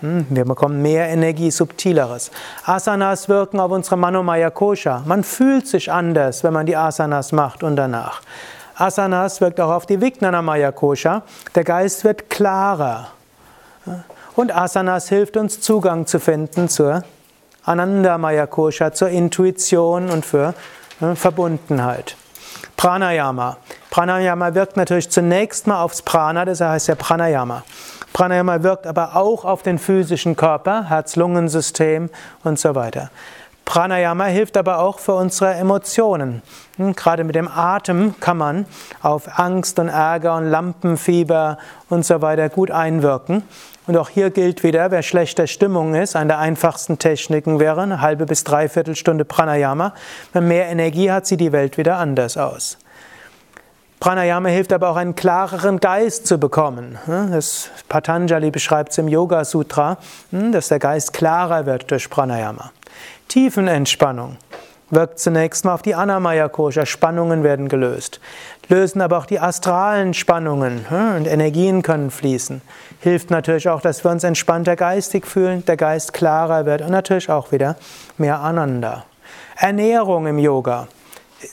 Hm, 0.00 0.26
wir 0.30 0.44
bekommen 0.44 0.82
mehr 0.82 1.08
Energie, 1.08 1.50
subtileres. 1.50 2.30
Asanas 2.64 3.28
wirken 3.28 3.60
auf 3.60 3.70
unsere 3.70 3.96
Manomaya 3.96 4.50
Kosha. 4.50 5.02
Man 5.06 5.24
fühlt 5.24 5.68
sich 5.68 5.92
anders, 5.92 6.42
wenn 6.42 6.52
man 6.52 6.66
die 6.66 6.76
Asanas 6.76 7.32
macht 7.32 7.62
und 7.62 7.76
danach. 7.76 8.22
Asanas 8.76 9.40
wirkt 9.40 9.60
auch 9.60 9.70
auf 9.70 9.86
die 9.86 10.00
Vijnanamaya 10.00 10.72
Kosha. 10.72 11.22
Der 11.54 11.64
Geist 11.64 12.04
wird 12.04 12.28
klarer. 12.28 13.08
Und 14.34 14.54
Asanas 14.54 15.08
hilft 15.08 15.36
uns 15.36 15.60
Zugang 15.60 16.06
zu 16.06 16.18
finden 16.18 16.68
zur 16.68 17.04
Anandamaya 17.64 18.46
Kosha, 18.46 18.92
zur 18.92 19.08
Intuition 19.08 20.10
und 20.10 20.26
für 20.26 20.54
äh, 21.00 21.14
Verbundenheit. 21.14 22.16
Pranayama. 22.76 23.56
Pranayama 23.90 24.54
wirkt 24.54 24.76
natürlich 24.76 25.10
zunächst 25.10 25.66
mal 25.66 25.82
aufs 25.82 26.02
Prana, 26.02 26.44
das 26.44 26.60
heißt 26.60 26.88
ja 26.88 26.94
Pranayama. 26.94 27.62
Pranayama 28.12 28.62
wirkt 28.62 28.86
aber 28.86 29.16
auch 29.16 29.44
auf 29.44 29.62
den 29.62 29.78
physischen 29.78 30.36
Körper, 30.36 30.88
Herz-Lungen-System 30.88 32.10
und 32.44 32.58
so 32.58 32.74
weiter. 32.74 33.10
Pranayama 33.64 34.26
hilft 34.26 34.56
aber 34.56 34.78
auch 34.78 34.98
für 34.98 35.14
unsere 35.14 35.54
Emotionen. 35.54 36.42
Hm, 36.76 36.94
gerade 36.94 37.24
mit 37.24 37.34
dem 37.34 37.48
Atem 37.48 38.14
kann 38.20 38.36
man 38.36 38.66
auf 39.00 39.38
Angst 39.38 39.78
und 39.78 39.88
Ärger 39.88 40.36
und 40.36 40.50
Lampenfieber 40.50 41.58
und 41.88 42.04
so 42.04 42.20
weiter 42.20 42.48
gut 42.50 42.70
einwirken. 42.70 43.42
Und 43.86 43.96
auch 43.98 44.08
hier 44.08 44.30
gilt 44.30 44.62
wieder, 44.62 44.90
wer 44.90 45.02
schlechter 45.02 45.46
Stimmung 45.46 45.94
ist, 45.94 46.16
eine 46.16 46.28
der 46.28 46.38
einfachsten 46.38 46.98
Techniken 46.98 47.60
wäre 47.60 47.82
eine 47.82 48.00
halbe 48.00 48.24
bis 48.24 48.42
dreiviertel 48.42 48.96
Stunde 48.96 49.26
Pranayama. 49.26 49.92
Wenn 50.32 50.48
mehr 50.48 50.68
Energie 50.68 51.10
hat, 51.10 51.26
sieht 51.26 51.40
die 51.40 51.52
Welt 51.52 51.76
wieder 51.76 51.98
anders 51.98 52.38
aus. 52.38 52.78
Pranayama 54.00 54.48
hilft 54.48 54.72
aber 54.72 54.88
auch 54.88 54.96
einen 54.96 55.14
klareren 55.14 55.80
Geist 55.80 56.26
zu 56.26 56.38
bekommen. 56.38 56.98
Das 57.06 57.70
Patanjali 57.88 58.50
beschreibt 58.50 58.92
es 58.92 58.98
im 58.98 59.08
Yoga 59.08 59.44
Sutra, 59.44 59.98
hm, 60.30 60.52
dass 60.52 60.68
der 60.68 60.78
Geist 60.78 61.12
klarer 61.12 61.66
wird 61.66 61.90
durch 61.90 62.08
Pranayama. 62.08 62.70
Tiefenentspannung 63.28 64.36
wirkt 64.90 65.18
zunächst 65.18 65.64
mal 65.64 65.74
auf 65.74 65.82
die 65.82 65.94
Anamaya 65.94 66.48
Kosha. 66.48 66.86
Spannungen 66.86 67.42
werden 67.42 67.68
gelöst. 67.68 68.20
Lösen 68.68 69.00
aber 69.00 69.18
auch 69.18 69.26
die 69.26 69.40
astralen 69.40 70.14
Spannungen 70.14 70.86
und 71.16 71.26
Energien 71.26 71.82
können 71.82 72.10
fließen. 72.10 72.62
Hilft 73.00 73.30
natürlich 73.30 73.68
auch, 73.68 73.80
dass 73.80 74.04
wir 74.04 74.10
uns 74.10 74.24
entspannter 74.24 74.76
geistig 74.76 75.26
fühlen, 75.26 75.64
der 75.66 75.76
Geist 75.76 76.12
klarer 76.12 76.64
wird 76.64 76.82
und 76.82 76.90
natürlich 76.90 77.30
auch 77.30 77.52
wieder 77.52 77.76
mehr 78.16 78.40
Ananda. 78.40 79.04
Ernährung 79.56 80.26
im 80.26 80.38
Yoga 80.38 80.88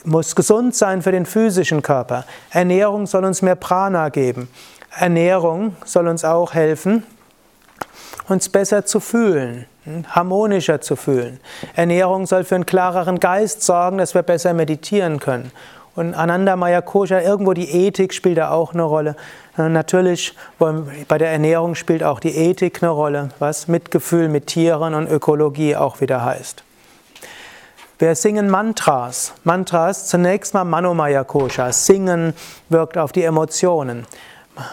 muss 0.04 0.34
gesund 0.34 0.74
sein 0.74 1.02
für 1.02 1.12
den 1.12 1.26
physischen 1.26 1.82
Körper. 1.82 2.24
Ernährung 2.50 3.06
soll 3.06 3.24
uns 3.24 3.42
mehr 3.42 3.56
Prana 3.56 4.08
geben. 4.08 4.48
Ernährung 4.98 5.76
soll 5.84 6.08
uns 6.08 6.24
auch 6.24 6.54
helfen, 6.54 7.04
uns 8.28 8.48
besser 8.48 8.84
zu 8.84 9.00
fühlen, 9.00 9.66
hm, 9.84 10.06
harmonischer 10.08 10.80
zu 10.80 10.96
fühlen. 10.96 11.40
Ernährung 11.74 12.26
soll 12.26 12.44
für 12.44 12.54
einen 12.54 12.66
klareren 12.66 13.20
Geist 13.20 13.62
sorgen, 13.62 13.98
dass 13.98 14.14
wir 14.14 14.22
besser 14.22 14.54
meditieren 14.54 15.18
können. 15.18 15.50
Und 15.94 16.14
Ananda 16.14 16.56
Maya 16.56 16.80
Kosha, 16.80 17.20
irgendwo 17.20 17.52
die 17.52 17.70
Ethik 17.70 18.14
spielt 18.14 18.38
da 18.38 18.50
auch 18.50 18.72
eine 18.72 18.82
Rolle. 18.82 19.14
Natürlich 19.56 20.34
bei 20.58 21.18
der 21.18 21.30
Ernährung 21.30 21.74
spielt 21.74 22.02
auch 22.02 22.18
die 22.18 22.34
Ethik 22.34 22.82
eine 22.82 22.90
Rolle, 22.90 23.28
was 23.38 23.68
Mitgefühl 23.68 24.28
mit 24.28 24.46
Tieren 24.46 24.94
und 24.94 25.10
Ökologie 25.10 25.76
auch 25.76 26.00
wieder 26.00 26.24
heißt. 26.24 26.64
Wir 27.98 28.14
singen 28.14 28.48
Mantras. 28.48 29.34
Mantras 29.44 30.08
zunächst 30.08 30.54
mal 30.54 30.64
Manomaya 30.64 31.24
Kosha. 31.24 31.70
Singen 31.72 32.32
wirkt 32.70 32.96
auf 32.96 33.12
die 33.12 33.22
Emotionen. 33.22 34.06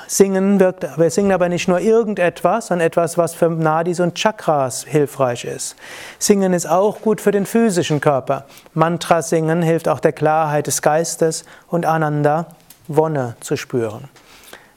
Singen 0.08 0.60
wirkt, 0.60 0.86
wir 0.98 1.10
singen 1.10 1.32
aber 1.32 1.48
nicht 1.48 1.70
nur 1.70 1.80
irgendetwas, 1.80 2.68
sondern 2.68 2.88
etwas, 2.88 3.18
was 3.18 3.34
für 3.34 3.50
Nadis 3.50 4.02
und 4.02 4.16
Chakras 4.16 4.84
hilfreich 4.84 5.46
ist. 5.46 5.78
Singen 6.18 6.52
ist 6.52 6.68
auch 6.68 7.02
gut 7.02 7.22
für 7.22 7.32
den 7.32 7.46
physischen 7.46 8.02
Körper. 8.02 8.46
Mantra 8.74 9.22
singen 9.22 9.62
hilft 9.62 9.88
auch 9.88 10.02
der 10.02 10.12
Klarheit 10.12 10.68
des 10.68 10.82
Geistes 10.82 11.46
und 11.68 11.86
Ananda, 11.86 12.48
Wonne 12.88 13.36
zu 13.40 13.56
spüren. 13.56 14.10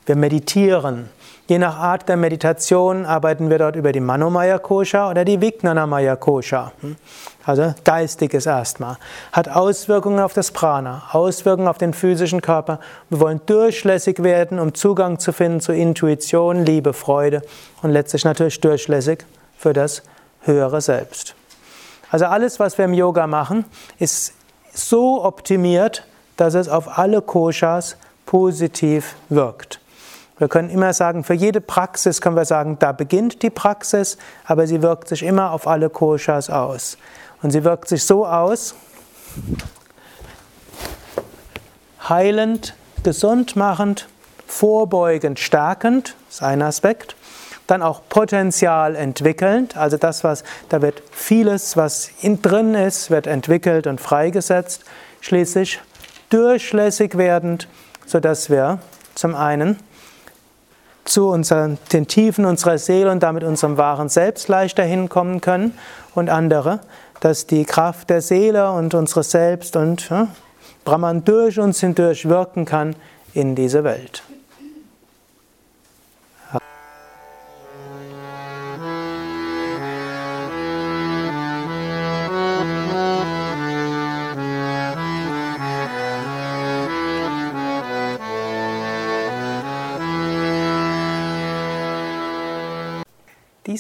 Wir 0.06 0.16
meditieren. 0.16 1.08
Je 1.52 1.58
nach 1.58 1.76
Art 1.76 2.08
der 2.08 2.16
Meditation 2.16 3.04
arbeiten 3.04 3.50
wir 3.50 3.58
dort 3.58 3.76
über 3.76 3.92
die 3.92 4.00
Manomaya 4.00 4.58
Kosha 4.58 5.10
oder 5.10 5.22
die 5.22 5.38
Vijnanamaya 5.38 6.16
Kosha. 6.16 6.72
Hm? 6.80 6.96
Also 7.44 7.74
geistiges 7.84 8.46
erstmal. 8.46 8.96
Hat 9.32 9.50
Auswirkungen 9.50 10.18
auf 10.18 10.32
das 10.32 10.50
Prana, 10.50 11.02
Auswirkungen 11.12 11.68
auf 11.68 11.76
den 11.76 11.92
physischen 11.92 12.40
Körper. 12.40 12.80
Wir 13.10 13.20
wollen 13.20 13.42
durchlässig 13.44 14.22
werden, 14.22 14.58
um 14.58 14.72
Zugang 14.72 15.18
zu 15.18 15.34
finden 15.34 15.60
zu 15.60 15.74
Intuition, 15.74 16.64
Liebe, 16.64 16.94
Freude 16.94 17.42
und 17.82 17.90
letztlich 17.90 18.24
natürlich 18.24 18.58
durchlässig 18.62 19.26
für 19.58 19.74
das 19.74 20.02
höhere 20.44 20.80
Selbst. 20.80 21.34
Also 22.10 22.24
alles, 22.24 22.60
was 22.60 22.78
wir 22.78 22.86
im 22.86 22.94
Yoga 22.94 23.26
machen, 23.26 23.66
ist 23.98 24.32
so 24.72 25.22
optimiert, 25.22 26.06
dass 26.38 26.54
es 26.54 26.70
auf 26.70 26.96
alle 26.96 27.20
Koshas 27.20 27.98
positiv 28.24 29.16
wirkt. 29.28 29.82
Wir 30.42 30.48
können 30.48 30.70
immer 30.70 30.92
sagen, 30.92 31.22
für 31.22 31.35
jede 31.35 31.61
Praxis 31.61 32.20
können 32.20 32.35
wir 32.35 32.44
sagen, 32.44 32.76
da 32.81 32.90
beginnt 32.90 33.44
die 33.44 33.50
Praxis, 33.50 34.18
aber 34.44 34.66
sie 34.66 34.83
wirkt 34.83 35.07
sich 35.07 35.22
immer 35.22 35.52
auf 35.52 35.68
alle 35.68 35.88
Koshas 35.88 36.50
aus. 36.50 36.98
Und 37.42 37.52
sie 37.52 37.62
wirkt 37.62 37.87
sich 37.87 38.05
so 38.05 38.26
aus, 38.26 38.74
heilend, 42.09 42.74
gesund 43.05 43.55
machend, 43.55 44.09
vorbeugend, 44.48 45.38
stärkend, 45.38 46.16
ist 46.28 46.42
ein 46.42 46.61
Aspekt. 46.61 47.14
Dann 47.68 47.81
auch 47.81 48.00
Potenzial 48.09 48.96
entwickelnd, 48.96 49.76
also 49.76 49.96
das, 49.96 50.24
was, 50.24 50.42
da 50.70 50.83
wird 50.83 51.05
vieles, 51.12 51.76
was 51.76 52.11
in 52.20 52.42
drin 52.42 52.74
ist, 52.74 53.12
wird 53.12 53.28
entwickelt 53.28 53.87
und 53.87 54.00
freigesetzt. 54.00 54.83
Schließlich 55.20 55.81
durchlässig 56.31 57.16
werdend, 57.16 57.68
sodass 58.07 58.50
wir 58.50 58.81
zum 59.14 59.37
einen 59.37 59.78
zu 61.04 61.28
unseren, 61.28 61.78
den 61.92 62.06
Tiefen 62.06 62.44
unserer 62.44 62.78
Seele 62.78 63.10
und 63.10 63.22
damit 63.22 63.44
unserem 63.44 63.76
wahren 63.76 64.08
Selbst 64.08 64.48
leichter 64.48 64.84
hinkommen 64.84 65.40
können 65.40 65.76
und 66.14 66.30
andere, 66.30 66.80
dass 67.20 67.46
die 67.46 67.64
Kraft 67.64 68.10
der 68.10 68.20
Seele 68.20 68.70
und 68.72 68.94
unseres 68.94 69.30
Selbst 69.30 69.76
und 69.76 70.08
ja, 70.08 70.28
Brahman 70.84 71.24
durch 71.24 71.58
uns 71.58 71.80
hindurch 71.80 72.28
wirken 72.28 72.64
kann 72.64 72.96
in 73.34 73.54
diese 73.54 73.84
Welt. 73.84 74.22